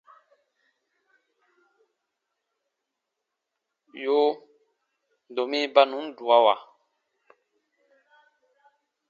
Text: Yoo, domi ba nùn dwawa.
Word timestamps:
Yoo, 4.03 4.31
domi 5.35 5.59
ba 5.73 5.81
nùn 5.89 6.05
dwawa. 6.17 6.53